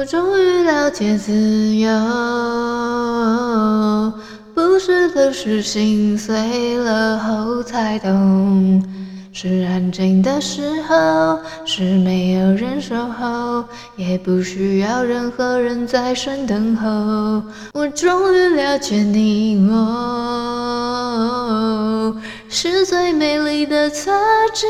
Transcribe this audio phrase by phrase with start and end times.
[0.00, 1.30] 我终于了解自
[1.76, 1.90] 由，
[4.54, 8.82] 不是都是心碎了后才懂，
[9.30, 13.62] 是安静的时候，是没有人守候，
[13.96, 17.42] 也不需要任何人在身等候。
[17.74, 19.76] 我终于了解你我，
[22.48, 24.12] 是最美丽的擦
[24.54, 24.66] 肩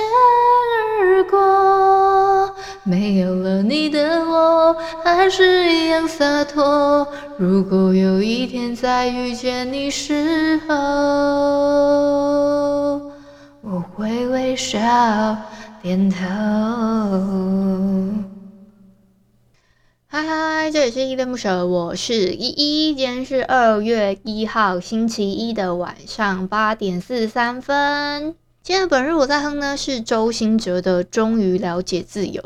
[1.01, 2.53] 而过。
[2.83, 7.06] 没有了你的我，还是一样洒脱。
[7.36, 10.75] 如果有一天再遇见你时候，
[13.61, 14.78] 我会微笑
[15.83, 16.17] 点头。
[20.06, 22.95] 嗨嗨，这里是依依恋不舍，我是依依。
[22.95, 28.34] 今天是二月一号星期一的晚上八点四十三分。
[28.62, 32.42] 今天本日我在哼呢，是周兴哲的《终于了解自由》。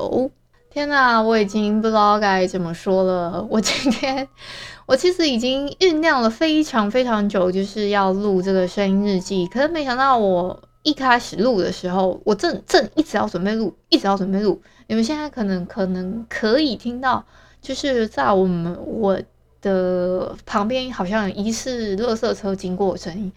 [0.70, 3.44] 天哪，我已经不知道该怎么说了。
[3.50, 4.28] 我今天，
[4.86, 9.44] 我其实已经酝酿了非常非常久，就是要录这个声音日记。
[9.48, 14.62] 可是没想到，我一开始录的时候，我正正一直要准备录，一直要准备录。
[14.86, 17.26] 你们现在可能可能可以听到，
[17.60, 19.20] 就是在我们我
[19.60, 23.32] 的旁边，好像疑似垃圾车经过的声音。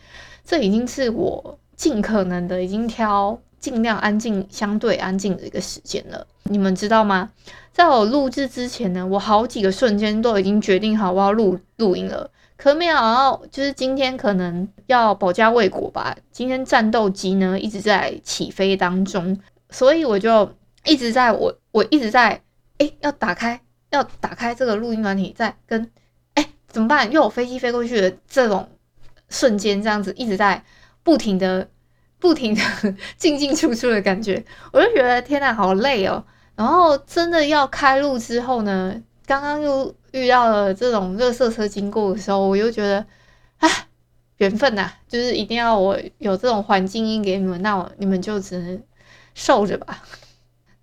[0.45, 1.57] 这已经是我。
[1.77, 7.29] 尽可能的已经挑尽量安静、相对安静的一个时间了，你们知道吗？
[7.71, 20.51] 在我录制之前呢，我好几个瞬间都已经决定好我要录录音了，可没想到就是今天可能要保家卫国吧，今天战斗机呢一直在起飞当中，所以我就
[20.85, 22.41] 一直在我我一直在
[22.79, 25.91] 哎要打开要打开这个录音软体，在跟
[26.33, 27.11] 哎怎么办？
[27.11, 28.67] 又有飞机飞过去的这种
[29.29, 30.63] 瞬间，这样子一直在。
[31.07, 31.69] 不停的、
[32.19, 32.61] 不停的
[33.15, 36.21] 进进出出的感觉，我就觉得天呐，好累哦。
[36.57, 43.05] 然后真的要开路之后呢，刚刚又遇到了这种热色车经过的时候，我又觉得，
[43.59, 43.87] 哎，
[44.35, 48.83] 缘分呐，就是一定要我有这种环境音给你们，那我你们就只能
[49.33, 50.03] 受着吧。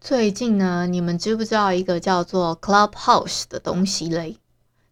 [0.00, 4.38] 最近呢，你们知不知道一个叫做 Clubhouse 的东西嘞？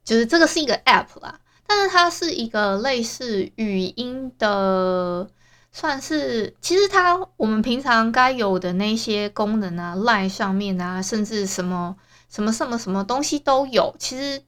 [0.04, 1.38] 就是这个是一个 App 啦。
[1.66, 5.28] 但是它是一个类似语音的，
[5.72, 11.96] 算是其实它我们平常该有的那些功能啊，Line 上面啊，甚至什么
[12.28, 13.94] 什么什么什么东西都有。
[13.98, 14.42] 其实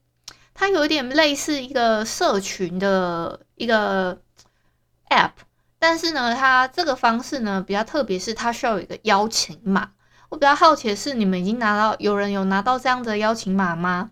[0.52, 4.20] 它有一点类似一个社群的一个
[5.08, 5.32] App，
[5.78, 9.92] 但是呢，它这个方式呢比较特别，是它需要有一个邀请码。
[10.28, 14.10] 我比较好奇的是，你们已经拿到，有人有拿到这样的邀请码吗？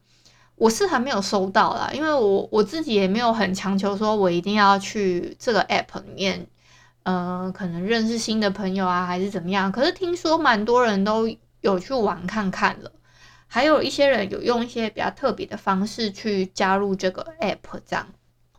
[0.62, 6.46] 我是还没有收到啦，因为我我自己也没有很强求说，我一定要去这个 app 里面，
[7.02, 9.72] 呃，可能认识新的朋友啊，还是怎么样。
[9.72, 11.28] 可是听说蛮多人都
[11.62, 12.92] 有去玩看看了，
[13.48, 18.06] 还有一些人有用一些比较特别的方式去加入这个 app，这样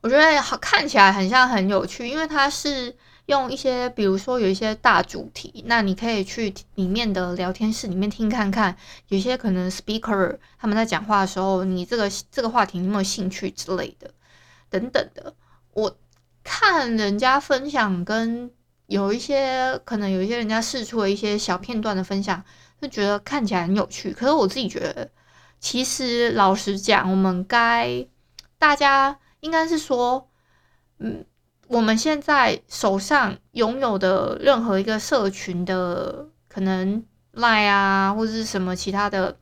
[0.02, 2.94] 我觉得好看起来很像很有趣，因为它是。
[3.28, 8.76] 用一些，比如说有一些大主题，那你可以去里面的聊天室里面听看看，
[9.08, 14.12] 有些可能 speaker 他们在讲话的时候，你这个这个话题有没有兴趣之类的，
[14.70, 15.34] 等等的。
[15.72, 15.96] 我
[16.44, 18.52] 看人家分享，跟
[18.88, 22.44] 有一些可能有一些人家试出了一些小片段的分享，
[22.82, 24.12] 就觉得看起来很有趣。
[24.12, 25.10] 可是我自己觉得，
[25.62, 28.06] 其实老实讲，我们该
[28.58, 30.30] 大家应该是说，
[31.00, 31.24] 嗯。
[31.74, 37.04] 我们现在手上拥有的任何一个社群的可能
[37.34, 39.40] Line 啊，或者是什么其他的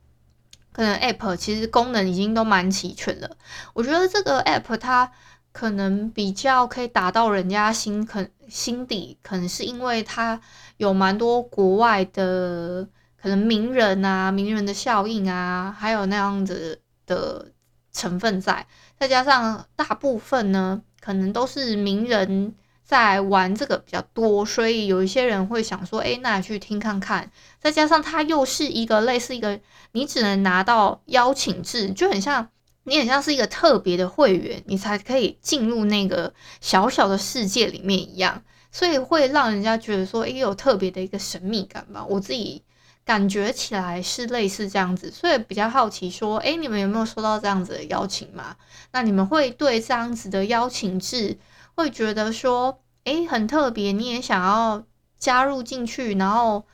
[0.72, 3.30] 可能 App，其实功能已经都蛮齐全了。
[3.74, 5.12] 我觉得这个 App 它
[5.52, 10.40] 可能比较可以打到人家心，可心底，可能是因为它
[10.78, 12.88] 有蛮多国外的
[13.22, 17.52] 可能名人啊、名人的效应啊，还有那样子的
[17.92, 18.66] 成分在，
[18.98, 20.82] 再加上大部分呢。
[21.02, 27.32] 可能都是名人在玩这个比较多，所以有一些人会想说，诶，那去听看看。
[27.60, 29.60] 再加上它又是一个类似一个，
[29.94, 32.48] 你只能拿到邀请制，就很像
[32.84, 42.06] 你很像是一个特别的会员，你才可以进入那个小小的世界里面一样，所以会让人家觉得说，诶，有特别的一个神秘感吧。
[42.06, 42.64] 我自己
[43.04, 48.56] 感觉起来是类似这样子，所以比较好奇说，诶，你们有没有收到这样子的邀请吗？
[48.92, 51.38] 那你们会对这样子的邀请制
[51.76, 54.84] 会觉得说，诶，很特别，你也想要
[55.18, 56.66] 加入进去，然后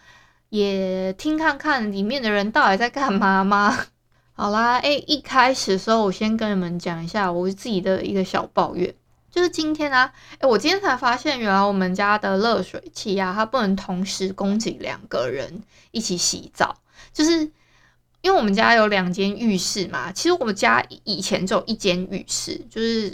[0.49, 3.77] 也听看看里面的人到底在干嘛吗？
[4.33, 8.93] 好啦，诶，一开始的时候，我先跟你们讲一下我自己的一个小抱怨，
[9.37, 15.61] 就是今天啊，诶，我今天才发现，原来我们家的热水器啊，它不能同时供给两个人
[15.91, 16.75] 一起洗澡，
[17.13, 17.41] 就是
[18.21, 20.11] 因为我们家有两间浴室嘛。
[20.11, 23.11] 其实我们家以前只有一间浴室，就是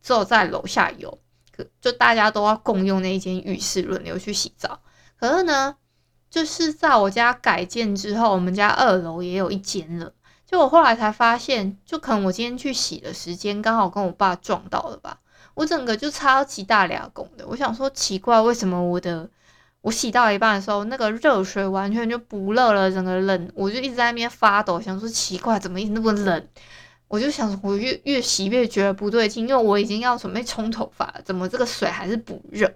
[0.00, 1.18] 只有在楼下有，
[1.80, 4.80] 就大家都要共用那一间浴室轮流去洗澡。
[5.18, 5.74] 可是呢，
[6.30, 10.12] 就是在我家改建之后，我们家二楼也有一间了。
[10.46, 15.18] 就我后来才发现，就可能我今天去洗的时间刚好跟我爸撞到了吧，
[15.54, 17.46] 我整个就超级大俩拱的。
[17.46, 19.28] 我想说奇怪，为什么我的
[19.80, 26.48] 我洗到一半的时候，那个热水完全就不热了，整个冷，我就一直在那边发抖，想说奇怪，怎么一直那么冷？
[27.08, 32.72] 我就想，我越越洗越觉得不对劲，因为我已经要准备冲头发了，怎么这个水还是不热？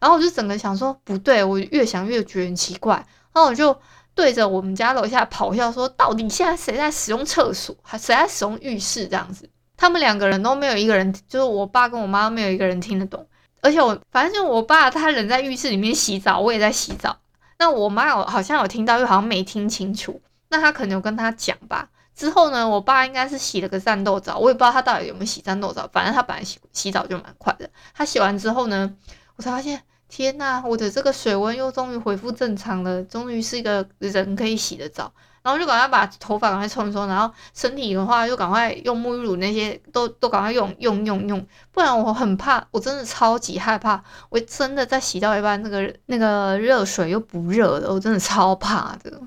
[0.00, 2.96] 然后我就整个想说不对，我越想越觉得奇怪，
[3.32, 3.76] 然后我就。
[4.14, 9.08] 对着我们家楼下咆哮说：“到底现在谁在使用厕所，还谁在使用浴室？
[9.08, 9.48] 这样子，
[9.82, 13.26] 他们两个人都没有一个人，就是我爸跟我妈没有一个人听得懂。
[13.60, 17.18] 而且我反正就我爸他人在浴室里面洗澡，我也在洗澡。
[17.58, 20.22] 那我妈有好像有听到，又好像没听清楚。
[20.50, 21.88] 那他可能有跟他讲吧。
[22.14, 25.90] 之后呢，我爸应该是洗了个战斗澡，我也不知道他到底有没有洗战斗澡。
[25.92, 27.68] 反正他本来洗洗澡就蛮快的。
[27.92, 28.94] 他洗完之后呢，
[29.34, 35.10] 我才发现。”天呐，我的这个水温又终于恢复正常了，终于是一个人可以洗的澡，
[35.42, 49.20] 然后就赶快把头发赶快冲一冲，然后身体的话就赶快用沐浴乳那些都都赶快用用用用，不然我很怕，我真的超级害怕，我真的在洗到一半那个那个热水又不热了，我真的超怕的。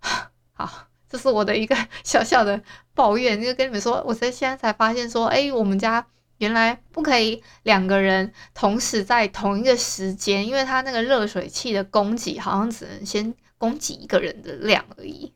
[0.52, 0.70] 好，
[1.08, 2.60] 这是我的一个小小的
[2.94, 6.06] 抱怨，就跟你们说，我在现在才发现说，哎，我们家。
[6.38, 15.34] 原来不可以两个人同时在同一个时间，因为它那个热水器的供给好像只能先供给一个人的量而已。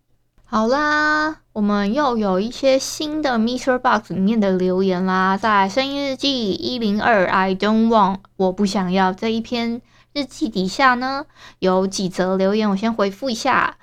[0.55, 9.81] 好啦，我们又有一些新的 Mister Box 里面的留言啦，在声音日记一零二 I don't want 我不想要这一篇
[10.13, 11.25] 日记底下呢，
[11.61, 13.79] 有几则留言，我先回复一下。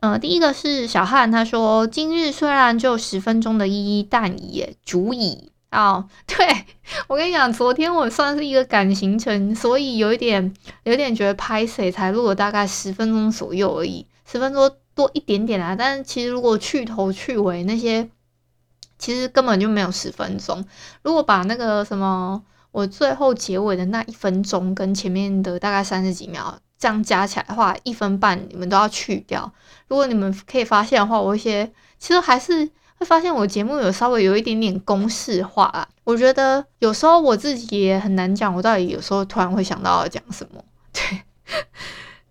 [0.00, 5.52] 呃，第一个是小汉，他说今日虽然就十分钟的依依，但也足以。
[5.70, 6.64] 哦 对，
[7.06, 10.52] 我跟你讲，昨天我算是一个赶行程，所以有一点
[10.82, 15.74] 有点觉得拍谁才录了大概十分钟左右而已，十分钟多一点点啊。
[15.76, 18.08] 但是其实如果去头去尾那些，
[18.98, 20.64] 其实根本就没有十分钟。
[21.02, 29.52] 如果把那个什么我最后结尾的那一分钟跟前面的大概三十几秒这样加起来的话，一分半你们都要去掉。
[29.88, 32.70] 如果你们可以发现的话，我一些其实还是。
[32.96, 40.64] 会发现我节目有稍微有一点点公式化啊，我觉得有时候我自己也很难讲，我到底有时候突然会想到要讲什么。
[40.92, 41.22] 对，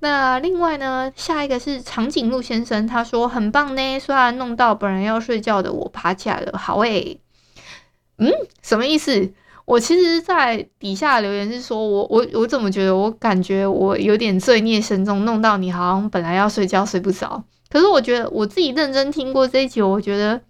[0.04, 7.20] 那另外呢，下一个是长颈鹿先生，他说很棒呢，虽然弄到本来要睡觉的我爬起来了，好诶、欸。
[8.18, 8.30] 嗯，
[8.62, 9.32] 什么意思？
[9.66, 20.42] 我其实，在底下留言是说我我我怎么觉得我感觉我有点罪孽深重，弄到你好像本来要睡觉睡不着，可是我觉得我自己认真听过这一集，我觉得。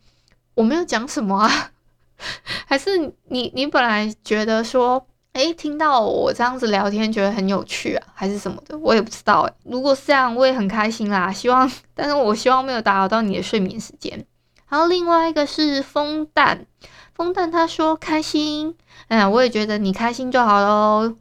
[0.56, 1.72] 我没有讲什么啊，
[2.70, 9.54] 还是你你本来觉得说，诶，听到我这样子聊天觉得很有趣啊，还是什么的，我也不知道诶。
[9.64, 11.32] 如果是这样，我也很开心啦。
[11.32, 14.26] 希望， 但是我希望没有打扰到你的睡眠时间。
[14.70, 16.66] 然后另外一个是风蛋，
[17.14, 18.76] 风蛋他说开心，
[19.08, 21.16] 嗯，我也觉得你开心就好喽，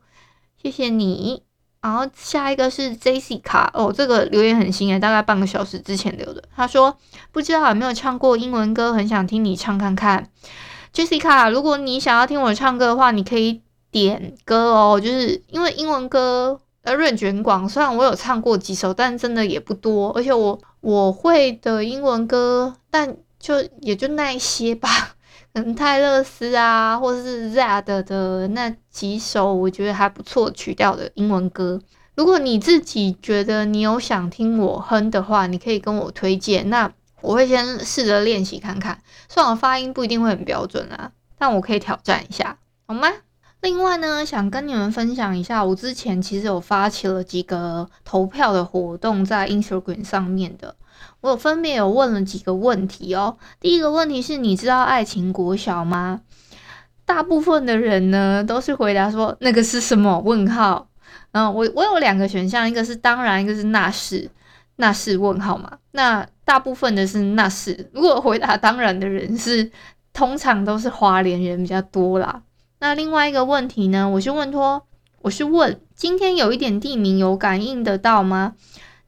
[0.63, 1.43] 谢谢你。
[1.81, 6.45] 然后下一个是 Jessica 哦，这个留言很新诶，大概半个小时之前留的。
[6.55, 6.97] 他说
[7.33, 10.29] 不知道有没有唱过英文歌，很想听你唱看看。
[10.95, 13.63] Jessica，如果你想要听我唱歌的话，你可以
[13.93, 20.11] 点歌哦，就是因为英文歌呃润卷广，虽然我有唱过几首，但真的也不多。
[20.13, 24.89] 而且我我会的英文歌，但就也就那一些吧。
[25.55, 31.79] 嗯，泰勒斯啊，或者是 Zedd 的那几首，我觉得还不错曲调的英文歌。
[32.15, 36.71] 如果你自己觉得你有想听我哼的话，你可以跟我推荐。
[36.71, 43.09] 那我会先试着练习看看，虽然我发音不一定会很标准啊，但我可以挑战一下，好吗？
[43.63, 50.75] 另外呢，想跟你们分享一下，我之前其实有发起了几个投票的活动在 Instagram 上面的。
[51.21, 53.37] 我有分别有问了几个问题哦。
[53.61, 56.23] 第一个问题是，你知道爱情国小吗？
[57.07, 60.19] 大部分的人呢都是回答说那个是什么？
[60.25, 60.89] 问号。
[61.31, 64.29] 嗯，我我有两个选项，一个是当然，一个是那是。
[64.77, 65.79] 那是问号嘛？
[65.93, 67.89] 那大部分的是那是。
[67.93, 69.71] 如果回答当然的人是，
[70.13, 72.43] 通常都是花莲人比较多啦。
[72.83, 74.83] 那另外一个问题呢，我是问说，
[75.21, 78.55] 我是问今天有一点地名有感应得到吗？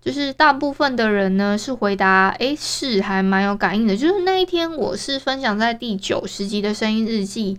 [0.00, 3.96] 就是大部分的人呢是回答，诶，是还蛮有感应的。
[3.96, 7.58] 就是那一天我是分享在第九十集的声音日记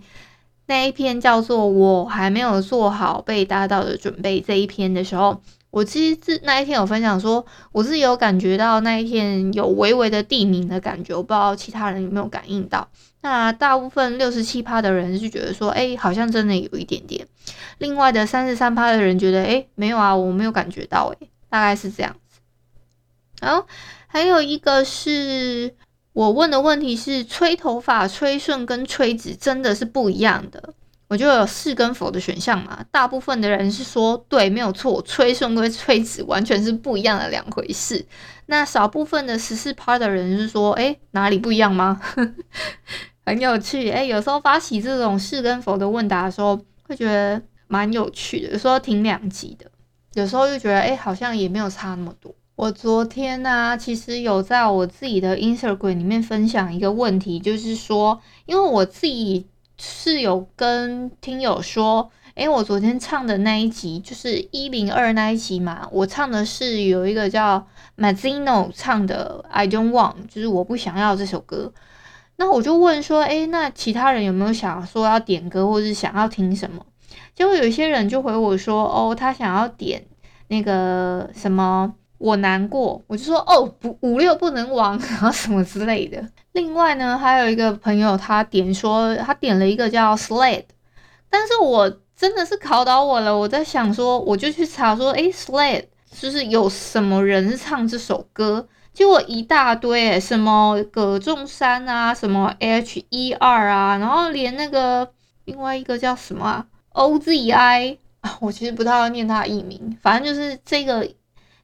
[0.64, 5.42] 那一篇，叫做我还没有做好被打倒的准备这一篇的时候。
[5.70, 12.88] 我其实自那一天有分享说，我是有感觉到那一天有微微的地名的感觉，我不知道其他人有没有感应到。
[13.26, 17.26] 那大部分六十七趴的人是觉得说，哎，好像真的有一点点。
[17.78, 22.38] 另外的三十三趴的人觉得，哎，没有啊，我没有感觉到，哎，大概是这样子。
[23.40, 23.66] 然后
[24.06, 25.74] 还有一个是
[26.12, 30.72] 我问的问题是，吹头发、吹顺跟吹直真的是不一样的。
[31.08, 38.06] 我就有是跟否的选项嘛，大部分的人是说对，没有错，吹顺跟吹直完全是不一样的两回事。
[38.46, 42.00] 那少部分的十四趴的人是说，诶，哪里不一样吗？
[43.26, 49.70] 很有趣，诶，有时候发起这种是跟否的问答的时候，会觉得蛮有趣的，有时候挺两极的，
[50.14, 52.34] 有时候又觉得，诶，好像也没有差那么多。
[52.54, 59.46] 我昨天呢、其实有在我自己的 Instagram 里面分享一个问题，就是说，因为我自己。
[59.78, 67.66] 是有跟听友说，诶，我昨天唱的那一集就是一零二那一集嘛，我唱的是有一个叫
[67.98, 71.70] Mazzino 唱的 I Don't Want，就是我不想要这首歌。
[72.36, 76.84] 那我就问说，诶，那其他人有没有想说要点歌，或是想要听什么？
[77.34, 80.04] 结果有一些人就回我说，哦，他想要点
[80.48, 81.94] 那个什么。
[82.18, 86.26] 我难过，我就说哦，不，五六不能亡， 然后什么之类的。
[86.52, 90.64] 另外呢，还有一个朋友他点说，他点了一个叫 Sled，
[91.28, 93.36] 但是我真的是考倒我了。
[93.36, 95.84] 我在想说，我就去查说，诶，Sled
[96.20, 98.66] 就是有什么人唱这首歌？
[98.92, 103.68] 结果一大堆，什么葛仲山啊，什么 H.E.R.
[103.68, 105.10] 啊，然后连那个
[105.44, 107.98] 另外一个叫什么啊，O.Z.I.
[108.22, 111.08] 啊，我其实不太会念他艺名，反正就是这个。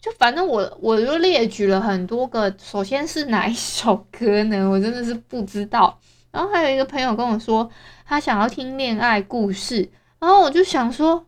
[0.02, 4.66] 就反正我我就列举了很多个，首先是哪一首歌呢？
[4.68, 5.96] 我真的是不知道。
[6.32, 7.70] 然后还有一个朋友跟我说，
[8.04, 11.24] 他想要听恋爱故事，然后我就想说，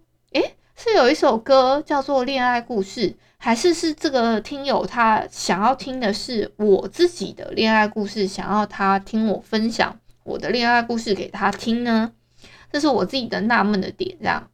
[0.77, 12.13] 是有一首歌叫做《恋爱故事》，还是是这个听友他想要听的是我自己的恋爱故事，想要他听我分享我的恋爱故事给他听呢？
[12.73, 14.51] 这是我自己的纳闷的点，这样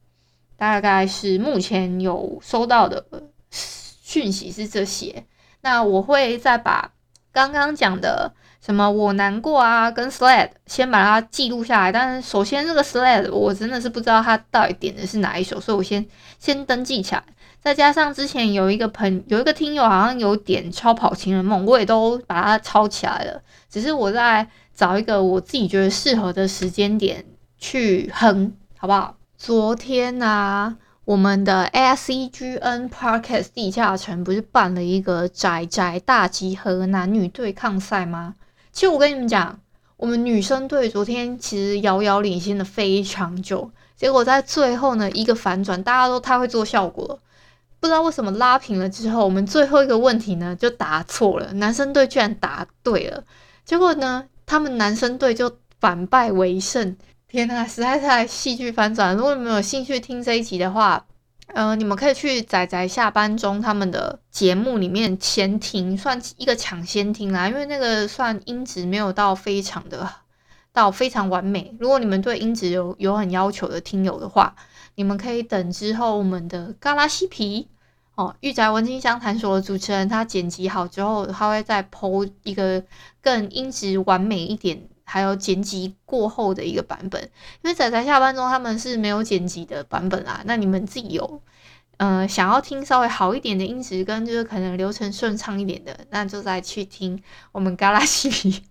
[0.55, 3.05] 大概是目前有收到的。
[3.49, 5.25] 讯息是这些，
[5.61, 6.91] 那我会再把
[7.31, 11.91] 刚刚讲的什么我难过啊，跟 Sled 先把它记录下来。
[11.91, 16.05] 但是首先这个 Sled 我真的是不知道他到底点的是哪一首，所以我先
[16.39, 17.23] 先登记起来。
[17.61, 23.41] 再加上之前有一个朋有一个听友好像有点超跑情人梦，我也都把它抄起来了。
[23.69, 27.25] 只是我在找一个我自己觉得适合的时间点
[27.57, 29.15] 去哼，好不好？
[29.37, 30.77] 昨天啊。
[31.03, 38.35] 我们的 ACGN Podcast 地下城不是办了一个宅宅大集合男女对抗赛吗？
[38.71, 39.59] 其实我跟你们讲，
[39.97, 47.19] 我们女生队昨天其实遥遥领先的非常久，结果在最后呢一个反转，大家都太会做效果，
[47.79, 53.23] 不知道为什么拉平了之后，我们最后一个问题呢就答错了，男生队居然答对了，
[53.65, 56.95] 结果呢他们男生队就反败为胜。
[57.27, 59.15] 天呐，实在是太戏剧反转！
[59.15, 61.05] 如果你们有兴趣听这一集的话，
[61.53, 67.49] 呃，你们可以去仔仔下班中他们的节目里面前听，算一个抢先听啦。
[67.49, 70.09] 因为那个算音质没有到非常的
[70.71, 71.75] 到非常完美。
[71.79, 74.55] 如果你们对音质有有很要求的听友的话，
[74.95, 77.67] 你们可以等之后我们的嘎拉西皮
[78.15, 82.83] 哦，御宅文青相谈所的主持人他剪辑好之后，他会再 po 一个
[83.21, 84.87] 更音质完美一点。
[85.11, 87.21] 还有剪辑过后的一个版本，
[87.63, 90.41] 因为仔仔下班中他们是没有剪辑的版本啦。
[90.45, 91.41] 那你们自己有，
[91.97, 98.63] 呃，想要听稍微好一点的音质，跟就是可能流程顺畅一点的，那就再去听我们嘎啦西皮，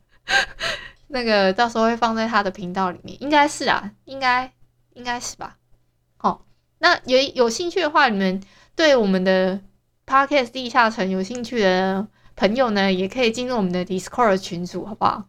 [1.09, 4.51] 那个到时候会放在他的频道里面，应该是啊，应该
[4.95, 5.59] 应该是吧。
[6.17, 6.47] 好，
[6.79, 8.43] 那有有兴趣的话，你们
[8.75, 9.61] 对我们的
[10.07, 15.27] Podcast 地下城有兴趣的朋友呢，也可以进入我们的 Discord 群组，好不好？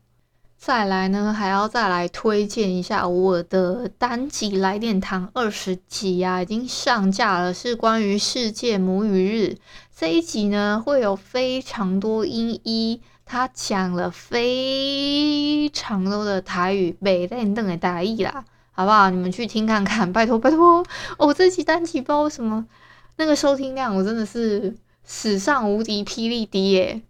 [0.64, 9.58] 再来呢，还要再来推荐一下我的单集《来电糖》二十集呀，已经上架了，是关于世界母语日
[9.98, 19.10] 这一集呢，会有非常多英一，他讲了非常多的台语，北练邓的台语啦，好不好？
[19.10, 20.86] 你们去听看看，拜托拜托
[21.18, 21.34] 哦！
[21.34, 22.68] 这期单集不知道为什么
[23.16, 27.02] 那个收听量，我真的是史上无敌霹雳低耶！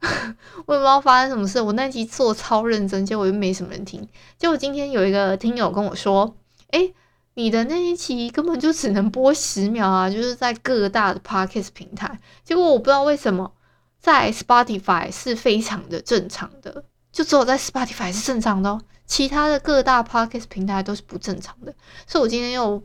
[0.66, 4.06] 我也不知道发生什么事，我那集做超认真，结果又没什么人听。
[4.38, 6.36] 结果今天有一个听友跟我说
[6.70, 6.94] ：“诶，
[7.34, 13.52] 你的那一期根本就只能播十秒啊，就是在各大的 Podcast 平台。”结果我不知道为什么
[13.98, 21.74] 在 Spotify 是非常的正常的，就只有在 Spotify 是正常的，其他的各大 Podcast 平台都是不正常的。
[22.06, 22.80] 所以我今天又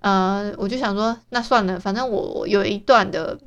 [0.00, 3.38] 呃，我就想说，那算了，反正我有一段的。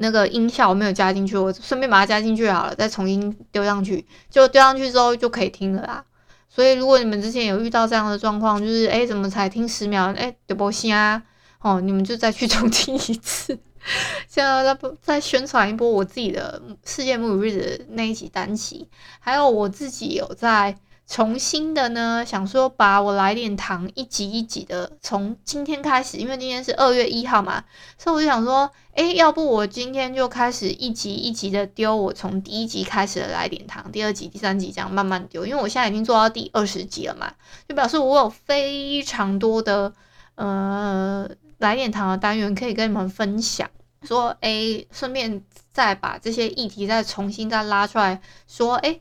[0.00, 6.04] 那个音效我没有加进去，我顺便把它加进去好了，再重新丢上去，就丢上去之后就可以听了啦。
[6.48, 10.12] 所以如果你们之前有遇到这样的状况，就是诶怎么才听十秒？
[10.14, 11.22] 诶对不起啊，
[11.60, 13.58] 哦，你们就再去重听一次。
[14.26, 18.88] 现在再再宣传一波我自己的世界母语日的那一集单集，
[19.20, 20.76] 还有我自己有在。
[21.06, 27.64] 重新的呢，想说把我来点糖一集一集的，从今天开始，因为今天是二月一号嘛，
[27.98, 37.32] 所以我就想说，诶，要不我今天就开始一集一集的丢，我从第一集开始的来点糖，第二集、第三集这样慢慢丢，因为我现在已经做到第二十集了嘛，
[37.68, 39.92] 就表示我有非常多的
[40.36, 41.28] 呃
[41.58, 43.68] 来点糖的单元可以跟你们分享，
[44.04, 45.42] 说，诶，顺便
[45.72, 49.00] 再把这些议题再重新再拉出来说，诶。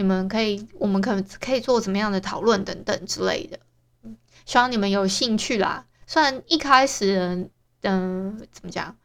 [0.00, 3.58] 你们可以，我们可可以做怎么样的讨论等等之类的，
[4.46, 5.84] 希望你们有兴趣啦。
[6.06, 7.50] 虽然一开始，
[7.82, 8.96] 嗯、怎么讲？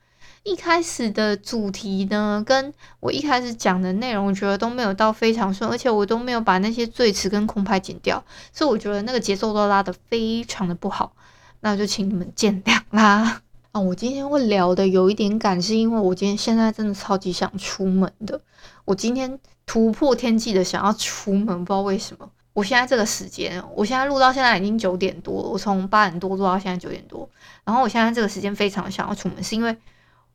[0.43, 8.23] 一开始的主题呢，跟我一开始讲的内容，我觉得都没有到非常顺，而且我都没有把那些赘词跟空拍剪掉，
[8.53, 11.13] 所以我觉得那个节奏都拉得非常的不好，
[11.59, 13.41] 那就请你们见谅啦。
[13.73, 18.39] 啊， 我今天会聊的有一点赶，是因为我今天现在真的超级想出门的，
[18.85, 19.37] 我今天。
[19.67, 22.29] 突破天际的想要出门，不知道为什么。
[22.53, 27.27] 我现在这个时间，我现在录到现在已经九点多，我从八点多录到现在九点多。
[27.63, 29.75] 然后我现在这个时间非常想要出门，是因为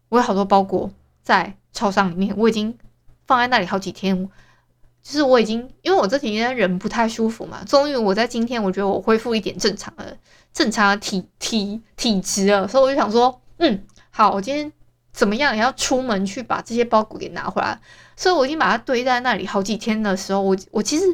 [0.09, 0.91] 我有好多包裹
[1.23, 2.77] 在超商里面，我已经
[3.25, 4.29] 放在那里好几天。
[5.01, 10.19] 就是我已经，因为我这几天人不太舒服嘛，终于我在今天，我觉得我恢复一点正常的、
[10.53, 14.73] 正常的体体体质了，所以我就想说，嗯，好，我今天。
[15.13, 17.79] 怎么样也要出门去把这些包裹给拿回来，
[18.17, 21.05] 所以我已经把它堆在那里好几天的时候，我我其实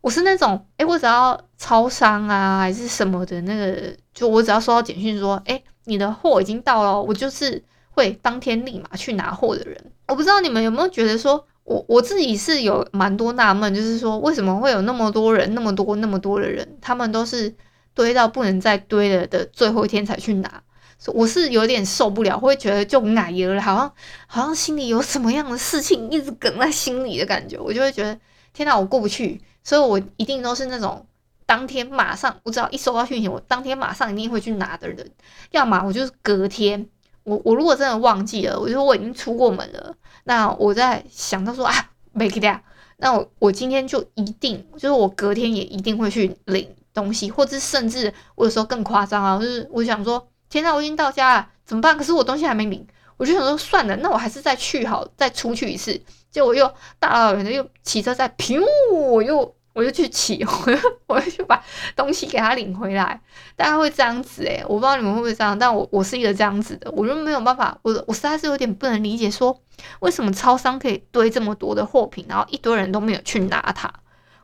[0.00, 9.92] 我是那种，诶，我只要超商啊还是什么的那个，就我只要收到简讯说，诶，你的货已经到了，我就是会当天立马去拿货的人。
[10.06, 17.54] 我不知道你们有没有觉得说，我我自己是有蛮多纳闷，就是说为什么会有那么多人，那么多那么多的人，他们都是
[17.94, 20.62] 堆到不能再堆了的最后一天才去拿。
[21.06, 23.92] 我是有点受不了，会觉得就奶油了，好像
[24.26, 28.18] 好像心里有什么样的事情一直梗在心里的感觉，我就会觉得
[28.52, 31.06] 天哪，我过不去，所以我一定都是那种
[31.46, 35.10] 当天马上，我只要一收到讯息，我当天马上一定会去拿的人，
[35.52, 36.86] 要么我就是隔天，
[37.24, 41.74] 我 我如果真的忘记了，我就说我已经出过门了，那我在想到说啊
[42.12, 42.60] 没给掉，
[42.98, 50.26] 那我我今天就一定，就是我隔天也一定会去领东西，或者甚至我有时候更夸张啊，就是我想说。
[50.50, 51.96] 天呐，我已经到家了，怎么办？
[51.96, 52.86] 可是我东西还没领，
[53.16, 55.98] 我就想说算了，那我还是再去好，再出去一次。
[56.30, 58.60] 结果我又大老远的又骑车再噗，
[58.92, 61.62] 我又我又去骑， 我又又去把
[61.96, 63.20] 东西给他领回来。
[63.56, 69.56] 大家会这样子诶、我不知道你们会不会这样，但我我是一个这样子的，我就没有办法，我我实在是有点不能理解，说
[70.00, 73.92] 为什么超商可以堆这么多的货品，然后一堆人都没有去拿它，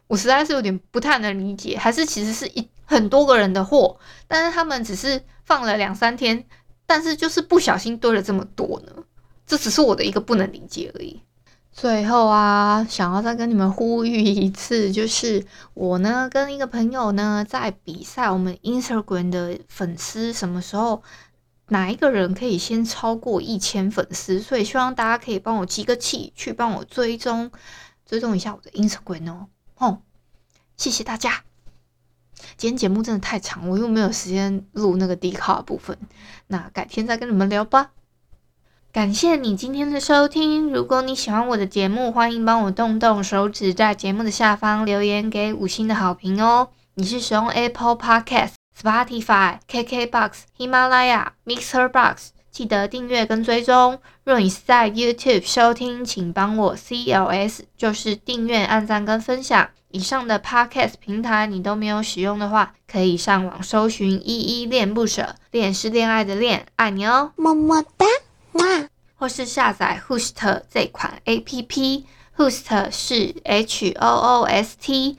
[0.07, 5.22] 我实在是有点不太能理解，还是其实是一很多个人的货，但是他们只是。
[5.46, 6.44] 放了两三天，
[6.87, 9.05] 但是就是不小心堆了这么多呢，
[9.46, 11.22] 这只是我的一个不能理解而已。
[11.70, 21.01] 最后啊，想要再跟你们呼吁一次，就是我呢跟一个朋友呢在比赛，我们 Instagram 的粉丝什么时候
[21.68, 27.53] 哪一个人可以先超过一千粉丝，所以希望大家可以帮我集个气，去帮我追踪
[28.05, 29.46] 追踪一下我的 Instagram 哦。
[29.77, 29.99] 哦，
[30.77, 31.46] 谢谢大家。
[32.57, 35.99] 今天节目真的太长，我又没有时间录那个 D 卡部分，
[36.46, 37.90] 那改天再跟你们聊吧。
[38.92, 46.68] 感谢你今天的收听，如果你喜欢我的节目，欢迎帮我动动手指，在节目的下方留言给五星的好评哦。
[46.94, 54.01] 你是使用 Apple Podcast、Spotify、KKBox、喜马拉雅、Mixer Box，记得订阅跟追踪。
[54.25, 59.69] 若你是在 YouTube 收听，请帮我 CLS，就是订阅、按赞跟分享。
[59.90, 68.07] 以上的 Podcast 平台你都没有使用的话，可以上网搜寻“依依恋不舍”，恋是恋爱的恋，爱你哦，么么哒，
[68.53, 68.88] 哇！
[69.16, 75.19] 或是下载 Host 这款 APP，Host 是 H O O S T，